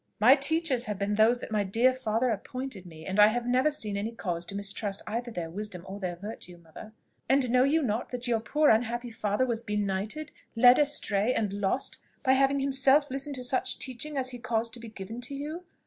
"My 0.19 0.33
teachers 0.35 0.85
have 0.85 0.97
been 0.97 1.13
those 1.13 1.37
that 1.41 1.51
my 1.51 1.63
dear 1.63 1.93
father 1.93 2.29
appointed 2.31 2.87
me, 2.87 3.05
and 3.05 3.19
I 3.19 3.27
have 3.27 3.45
never 3.45 3.69
seen 3.69 3.95
any 3.95 4.13
cause 4.13 4.47
to 4.47 4.55
mistrust 4.55 5.03
either 5.05 5.29
their 5.29 5.51
wisdom 5.51 5.85
or 5.87 5.99
their 5.99 6.15
virtue, 6.15 6.57
mother." 6.57 6.93
"And 7.29 7.51
know 7.51 7.63
you 7.63 7.83
not 7.83 8.09
that 8.09 8.27
your 8.27 8.39
poor 8.39 8.71
unhappy 8.71 9.11
father 9.11 9.45
was 9.45 9.61
benighted, 9.61 10.31
led 10.55 10.79
astray, 10.79 11.35
and 11.35 11.53
lost 11.53 11.99
by 12.23 12.33
having 12.33 12.61
himself 12.61 13.11
listened 13.11 13.35
to 13.35 13.43
such 13.43 13.77
teaching 13.77 14.17
as 14.17 14.31
he 14.31 14.39
caused 14.39 14.73
to 14.73 14.79
be 14.79 14.89
given 14.89 15.21
to 15.21 15.35
you? 15.35 15.65